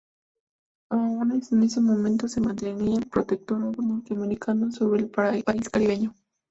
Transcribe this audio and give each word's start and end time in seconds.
Aun 0.89 1.31
en 1.51 1.61
ese 1.61 1.79
momento 1.79 2.27
se 2.27 2.41
mantenía 2.41 2.97
el 2.97 3.05
protectorado 3.07 3.71
norteamericano 3.83 4.71
sobre 4.71 5.01
el 5.01 5.09
país 5.43 5.69
caribeño. 5.71 6.15